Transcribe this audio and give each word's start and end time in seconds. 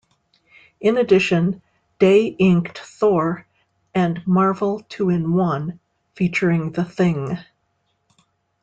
In 0.79 0.97
addition, 0.97 1.61
Day 1.99 2.25
inked 2.25 2.79
"Thor" 2.79 3.45
and 3.93 4.25
"Marvel 4.25 4.83
Two-in-One" 4.89 5.79
featuring 6.15 6.71
the 6.71 6.83
Thing. 6.85 7.37